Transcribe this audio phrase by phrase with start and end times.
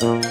[0.00, 0.22] 踊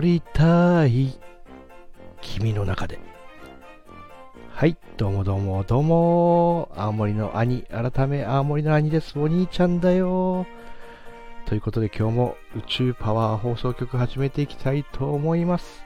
[0.00, 1.20] りたい
[2.22, 2.98] 君の中で。
[4.48, 9.18] はいどうもどうもどうも青森の兄改め青森の兄です。
[9.18, 10.46] お兄ちゃんだよ。
[11.44, 15.84] ということで今日も宇宙パワー放送局始めていきたいと思います。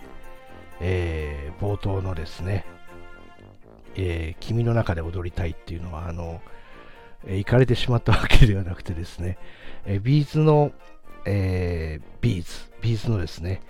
[0.78, 2.64] えー、冒頭のですね、
[3.96, 6.40] えー、君の中で踊りたいっていうのはあの、
[7.26, 9.38] え、イカれてしまったわけではなくてですね、
[9.86, 10.72] えー、 B'zの、
[11.24, 13.62] えー、 B'z、B'zのですね、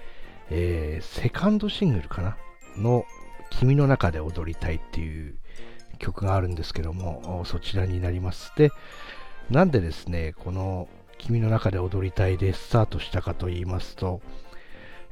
[0.51, 2.37] えー、セカンドシングルかな？
[2.77, 3.05] の
[3.51, 5.37] 君の中で踊りたいっていう
[5.99, 8.53] 曲があるんですけども、そちらになります。
[8.57, 8.71] で、
[9.51, 14.21] なんでですね、この君の中で踊りたいでスタートしたかと言いますと、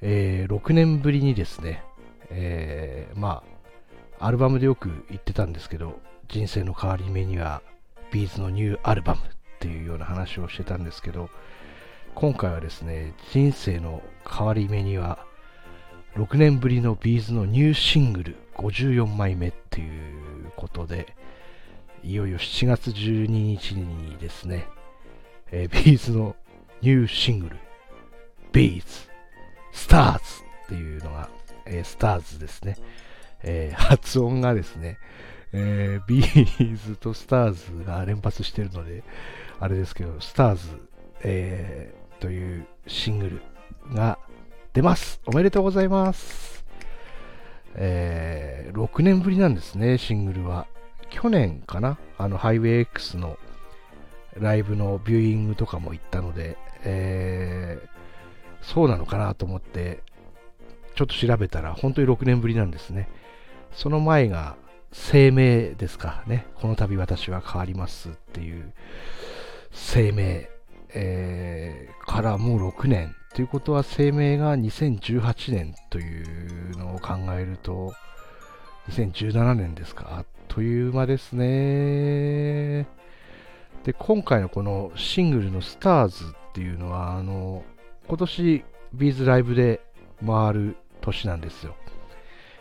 [0.00, 1.84] えー、6年ぶりにですね、
[2.30, 3.42] えー、ま
[4.18, 7.62] あ、アルバムでよく言ってたんですけど、人生の変わり目には、
[8.12, 9.24] B'zのニューアルバムっ
[9.58, 11.30] ていうような話をしてたんですけど、
[12.14, 15.18] 今回はですね、人生の変わり目には、
[16.14, 21.16] 6年ぶりの B'zのニューシングル54枚目っていうことで、
[22.04, 24.66] いよいよ7月12日にですね、
[25.50, 26.36] えー、 B'zの
[26.82, 27.56] ニューシングル、
[28.52, 28.84] B'z
[29.72, 30.20] STARS
[30.66, 31.30] っていうのが、
[31.64, 32.76] えー、 STARSですね。
[33.42, 34.98] えー、発音がですね、
[35.52, 39.02] えー、 B'zと STARS が連発してるので、
[39.60, 40.68] あれですけど、 STARS、
[41.22, 44.18] えー、というシングルが
[44.72, 45.20] 出ます。
[45.26, 46.64] おめでとうございます。
[47.74, 50.66] えー、6年ぶりなんですね、シングルは。
[51.10, 51.98] 去年かな？
[52.16, 53.38] あの、 Highway X の
[54.38, 60.02] ライブのビューイングとかも行ったので、えー、そうなのかなと思って、
[60.94, 63.08] ちょっと調べたら、本当に6年ぶりなんですね。
[63.72, 64.56] その前が、
[64.92, 66.46] 声明ですかね。
[66.56, 68.72] この度私は変わりますっていう
[69.72, 70.46] 声明、
[70.94, 73.14] えー、からもう6年。
[73.34, 77.94] ということは声明が2018年というのを考えると、
[78.90, 80.18] 2017年ですか。
[80.18, 82.86] あっという間ですね。
[83.84, 87.64] で、今回のこのシングルのスターズっていうのは、あの、
[88.06, 89.80] 今年、ビーズライブで
[90.26, 91.74] 回る年なんですよ。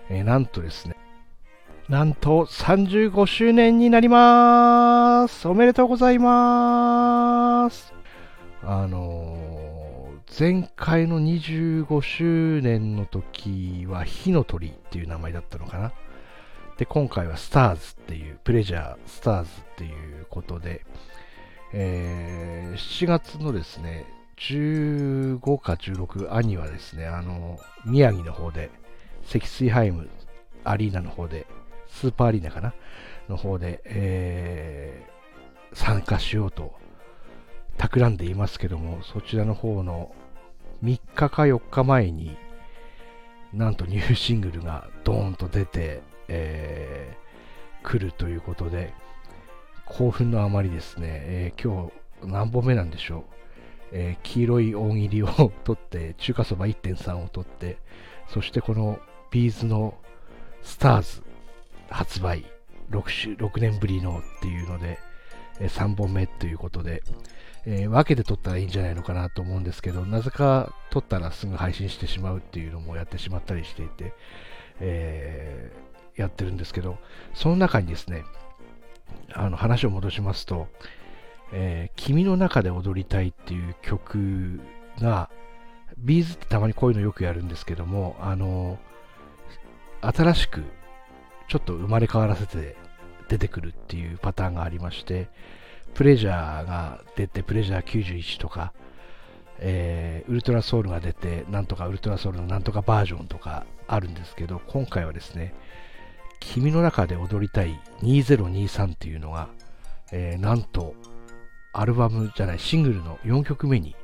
[0.09, 0.95] えー、なんとですね、
[1.91, 5.45] なんと35周年になります。
[5.49, 7.93] おめでとうございます。
[8.63, 15.91] あの、前回の25周年の時は火の鳥っていう名前だったのかな。
[16.77, 19.91] で、今回はスターズっていう、プレジャースターズってい
[20.21, 20.85] うことで、
[21.73, 24.05] えー、7月のですね、
[24.37, 28.71] 15か16、兄はですね、あの、宮城の方で、
[29.25, 30.07] 積水ハイム
[30.63, 31.45] アリーナの方で、
[31.91, 32.73] スーパーアリーナかな
[33.29, 36.73] の方で、えー、参加しようと、
[37.77, 40.13] 企んでいますけども、そちらの方の
[40.83, 42.37] 3日か4日前に、
[43.53, 48.93] なんとニューシングルがドーンと出て、えー、来るということで、
[49.85, 51.91] 興奮のあまりですね、えー、今
[52.21, 53.23] 日何本目なんでしょう。
[53.93, 55.27] えー、黄色い大喜利を
[55.63, 57.77] 取って、中華そば1.3を取って、
[58.29, 58.99] そしてこの
[59.31, 59.95] ビーズの
[60.61, 61.23] スターズ
[61.91, 62.45] 発売
[62.89, 64.99] 6, 週6年ぶりのっていうので、
[65.59, 67.03] え、3本目ということで、
[67.65, 74.13] えー、分けて撮ったらいいんじゃないのかなと思うんですけど、なぜか撮ったらすぐ配信してしまうっていうのもやってしまったりしていて、
[74.79, 76.97] えー、やってるんですけど、
[77.33, 78.23] その中にですね、
[79.33, 80.67] あの話を戻しますと、
[81.53, 84.61] えー、君の中で踊りたいっていう曲
[84.99, 85.29] が、
[85.97, 88.79] ビーズってたまにこういうのよくやるんですけども、あの
[90.01, 90.63] 新しく
[91.51, 92.77] ちょっと生まれ変わらせて
[93.27, 95.27] 出てくるっていうパターンがありまして、
[95.93, 98.71] プレジャーが出て、プレジャー91とか、
[99.59, 105.53] えー、ウルトラソウルが出て、なんとかウルトラソウルのなんとかバージョンとかあるんですけど、今回はですね、
[106.39, 109.49] 君の中で踊りたい2023っていうのが、
[110.13, 110.95] えー、なんと
[111.73, 113.97] アルバムじゃない、シングルの4曲目に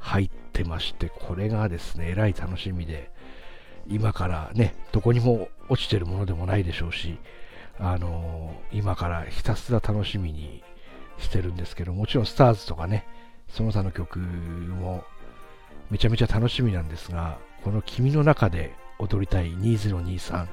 [0.00, 3.10] 入ってまして、これがですね、えらい楽しみで、
[3.88, 7.18] 今からね、どこにも落ちてるものでもないでしょうし、
[7.78, 10.62] あのー、今からひたすら楽しみに
[11.18, 13.06] してるんですけど、もちろんスターズとかね、
[13.48, 15.04] その他の曲も
[15.90, 20.46] めちゃめちゃ楽しみなんですが、この君の中で踊りたい2023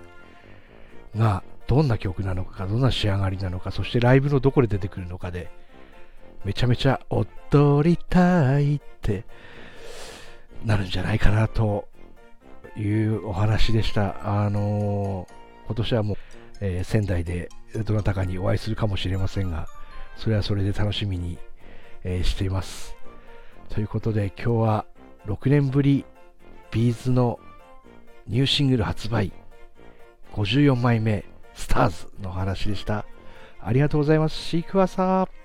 [1.17, 5.49] がどんな曲なのか、どんな仕上がりなのか、そしてライブのどこで出てくるのかで、
[6.45, 9.25] めちゃめちゃ踊りたいって
[10.63, 11.87] なるんじゃないかなと
[12.77, 14.43] いうお話でした。
[14.43, 16.17] あのー、今年はもう、
[16.61, 17.49] えー、仙台で
[17.85, 19.67] どなたかにお会いするかもしれませんが、
[20.17, 21.37] それはそれで楽しみに、
[22.03, 22.95] えー、しています。
[23.69, 24.85] ということで今日は
[25.25, 26.05] 6年ぶり
[26.71, 27.39] ビーズの
[28.27, 29.31] ニューシングル発売
[30.33, 33.05] 54枚目スターズのお話でした。
[33.61, 34.35] ありがとうございます。
[34.35, 35.44] シークワサー。